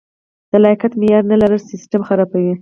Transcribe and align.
د 0.51 0.53
لیاقت 0.63 0.91
معیار 0.99 1.23
نه 1.31 1.35
لرل 1.41 1.61
سیستم 1.71 2.01
خرابوي. 2.07 2.53